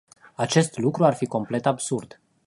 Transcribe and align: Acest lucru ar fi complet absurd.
Acest 0.35 0.77
lucru 0.77 1.03
ar 1.03 1.13
fi 1.13 1.25
complet 1.25 1.65
absurd. 1.65 2.19